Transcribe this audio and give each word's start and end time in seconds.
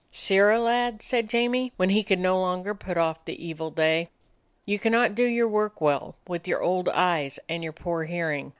"Sirrah 0.11 0.57
lad," 0.57 1.03
said 1.03 1.29
Jamie, 1.29 1.73
when 1.77 1.91
he 1.91 2.01
could 2.03 2.17
no 2.17 2.39
longer 2.41 2.73
put 2.73 2.97
off 2.97 3.23
the 3.23 3.39
evil 3.45 3.69
day, 3.69 4.09
"you 4.65 4.79
cannot 4.79 5.13
do 5.13 5.23
your 5.25 5.47
work 5.47 5.79
well 5.79 6.15
with 6.27 6.47
your 6.47 6.63
old 6.63 6.89
eyes 6.89 7.37
and 7.47 7.63
your 7.63 7.71
poor 7.71 8.05
hearing. 8.05 8.49